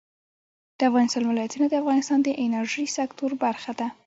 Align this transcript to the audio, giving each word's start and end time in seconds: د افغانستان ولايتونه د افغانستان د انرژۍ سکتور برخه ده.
د 0.77 0.79
افغانستان 0.89 1.23
ولايتونه 1.27 1.65
د 1.69 1.73
افغانستان 1.81 2.19
د 2.23 2.29
انرژۍ 2.43 2.85
سکتور 2.97 3.31
برخه 3.45 3.71
ده. 3.79 3.87